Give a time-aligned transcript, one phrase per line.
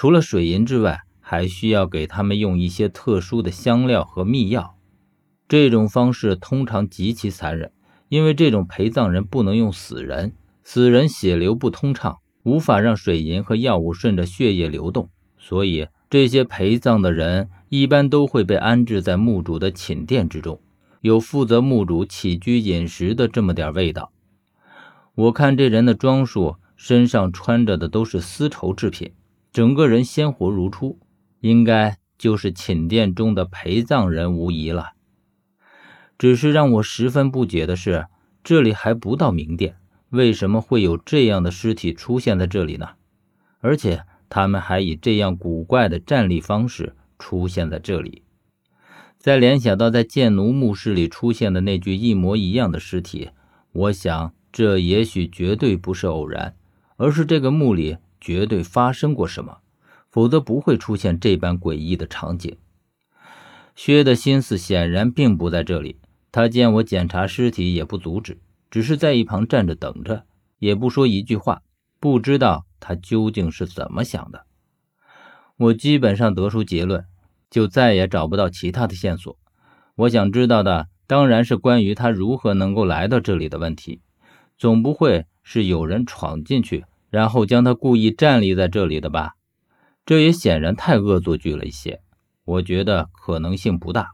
[0.00, 4.78] 除了水银之外，还需要给他们用一些特殊的香料和秘药。
[5.46, 7.70] 这种方式通常极其残忍，
[8.08, 10.32] 因为这种陪葬人不能用死人，
[10.64, 20.62] 死人血流不通畅，无法让水银和药物顺着血液流动，所以这些陪葬的人一般都会被安置在墓主的寝殿之中，
[21.02, 24.10] 有负责墓主起居饮食的这么点味道。
[25.14, 29.12] 我看这人的装束，身上穿着的都是丝绸制品。
[29.52, 30.98] 整个人鲜活如初，
[31.40, 34.92] 应该就是寝殿中的陪葬人无疑了。
[36.16, 38.06] 只是让我十分不解的是，
[38.44, 39.76] 这里还不到明殿，
[40.10, 42.90] 为什么会有这样的尸体出现在这里呢？
[43.60, 48.22] 而且他们还以这样古怪的站立方式出现在这里。
[49.18, 53.30] 再联想到在剑奴墓室里出现的那具一模一样的尸体，
[53.72, 56.54] 我想这也许绝对不是偶然，
[56.96, 57.98] 而是这个墓里。
[58.20, 59.58] 绝对发生过什么，
[60.10, 62.56] 否则不会出现这般诡异的场景。
[63.74, 65.96] 薛的心思显然并不在这里，
[66.30, 68.38] 他见我检查尸体也不阻止，
[68.70, 70.24] 只是在一旁站着等着，
[70.58, 71.62] 也不说一句话。
[71.98, 74.46] 不知道他究竟是怎么想的。
[75.56, 77.04] 我基本上得出结论，
[77.50, 79.36] 就再也找不到其他的线索。
[79.96, 84.00] 我想知道的当然是关于他如何能够来到这里的问题，
[84.56, 86.84] 总不会是有人闯进去。
[87.10, 89.34] 然后将他故意站立在这里的吧，
[90.06, 92.00] 这也显然太恶作剧了一些。
[92.44, 94.12] 我觉得可能性不大。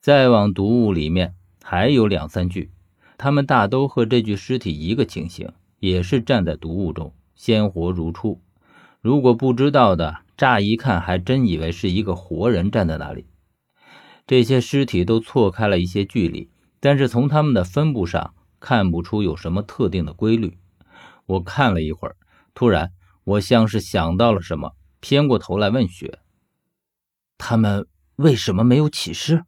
[0.00, 2.70] 再往毒物里面还有两三具，
[3.16, 8.40] 他们大都和这具尸体一个情形，也是站在毒物中，鲜活如初。
[9.00, 13.26] 如果不知道的，乍一看还真以为是一个活人站在那里。
[14.26, 20.56] 这些尸体都错开了一些距离，但是从他们的分布上看不出有什么特定的规律。
[21.30, 22.16] 我看了一会儿，
[22.54, 22.92] 突然，
[23.22, 26.18] 我像是想到了什么，偏过头来问雪
[27.38, 27.86] ：“他们
[28.16, 29.44] 为什么没有起尸？”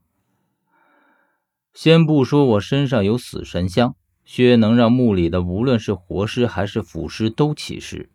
[1.74, 8.10] 先不说我身上有死神香，薛能让墓里的无论是活尸还是腐尸都起尸，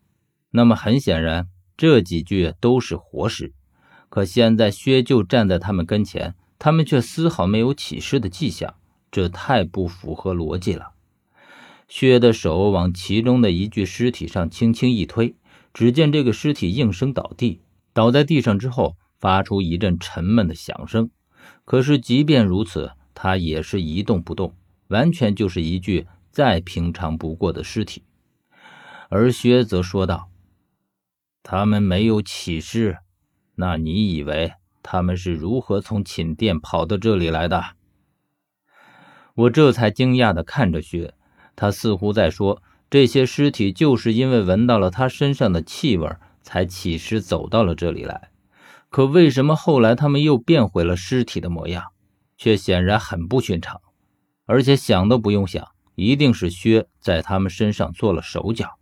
[0.52, 3.52] 那么很显然，这几具都是活尸。
[4.08, 8.76] 可现在薛就站在他们跟前，他们却丝毫没有起尸的迹象，
[9.10, 10.92] 这太不符合逻辑了。
[11.88, 15.34] 薛的手往其中的一具尸体上轻轻一推，
[15.72, 17.62] 只见这个尸体应声倒地，
[17.94, 21.10] 倒在地上之后发出一阵沉闷的响声。
[21.64, 24.54] 可是即便如此，他也是一动不动，
[24.88, 28.02] 完全就是一具再平常不过的尸体。
[29.08, 30.28] 而薛则说道
[31.42, 32.98] ：“他们没有起尸，
[33.54, 37.64] 那你以为他们是如何从寝殿跑到这里来的？”
[39.34, 41.14] 我这才惊讶地看着薛。
[41.60, 46.08] 他似乎在说，这些尸体就是因为闻到了他身上的气味，
[46.40, 48.30] 才起尸走到了这里来。
[48.90, 51.86] 可为什么后来他们又变回了尸体的模样，
[52.36, 53.80] 却显然很不寻常？
[54.46, 55.66] 而且想都不用想，
[55.96, 58.78] 一定是薛在他们身上做了手脚。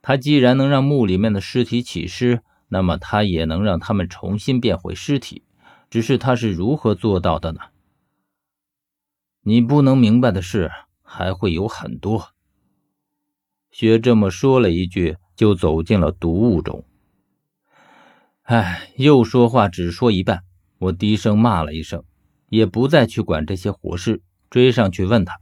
[0.00, 5.44] 他既然能让墓里面的尸体起尸，那么他也能让他们重新变回尸体。
[5.90, 7.60] 只是他是如何做到的呢？
[9.42, 10.70] 你不能明白的是。
[11.12, 12.28] 还会有很多。
[13.72, 16.84] 薛这么说了一句，就走进了毒雾中。
[18.42, 20.44] 唉，又说话只说一半。
[20.78, 22.04] 我低声骂了一声，
[22.48, 25.40] 也不再去管这些活事，追上去问他：“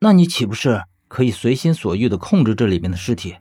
[0.00, 3.36] 那你岂不是可以随心所欲的控制这里面的尸体？”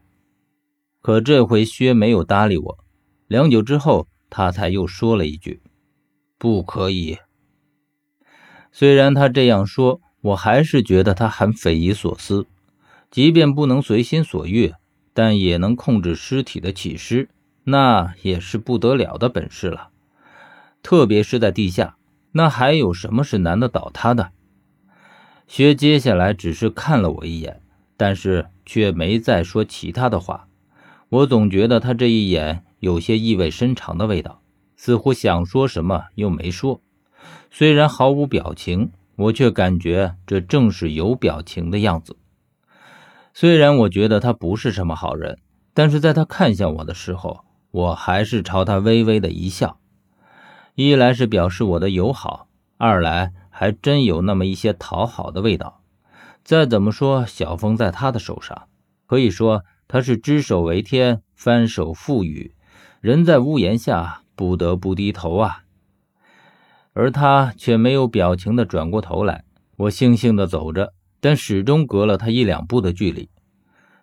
[1.02, 2.86] 可这回薛没有搭理我。
[3.28, 5.62] 良久之后，他才又说了一句
[6.38, 7.18] ：“不可以。”
[8.74, 10.02] 虽然他这样说。
[10.26, 12.48] 我还是觉得他很匪夷所思，
[13.12, 14.74] 即便不能随心所欲，
[15.14, 17.30] 但也能控制尸体的起尸，
[17.64, 19.90] 那也是不得了的本事了。
[20.82, 21.98] 特别是在地下，
[22.32, 24.32] 那还有什么是难得倒他的？
[25.48, 27.62] 薛接下来只是看了我一眼，
[27.96, 30.48] 但是却没再说其他的话。
[31.10, 34.42] 我总觉得他这一眼有些意味深长的味道，
[34.76, 36.82] 似乎想说什么又没说，
[37.52, 38.90] 虽然毫无表情。
[39.16, 42.18] 我却感觉这正是有表情的样子。
[43.34, 45.40] 虽然我觉得他不是什么好人，
[45.74, 49.78] 但是在他看向我的时候，我还是朝他微微的一笑。
[50.76, 52.48] 一来是表示我的友好，
[52.78, 55.82] 二来还真有那么一些讨好的味道。
[56.44, 58.68] 再怎么说，小峰在他的手上，
[59.06, 62.56] 可以说他是只手为天，翻手覆雨，
[63.02, 65.65] 人在屋檐下，不得不低头啊。
[66.96, 69.44] 而他却没有表情的转过头来，
[69.76, 73.30] 我悻悻的走着，但始终隔了他一两步的距离。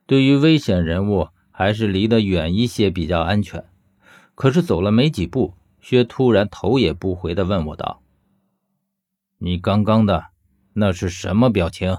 [0.06, 3.64] 对于危险人物，还是离得远一些比较安全。
[4.34, 8.02] 可是走了没几步，薛突然头也不回地问我道
[9.38, 10.26] ：“你刚刚的
[10.74, 11.96] 那是什么表情？”